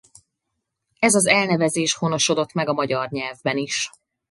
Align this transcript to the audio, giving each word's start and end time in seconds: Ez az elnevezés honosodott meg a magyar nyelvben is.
Ez 0.99 1.13
az 1.15 1.27
elnevezés 1.27 1.93
honosodott 1.93 2.53
meg 2.53 2.67
a 2.69 2.73
magyar 2.73 3.09
nyelvben 3.11 3.57
is. 3.57 3.89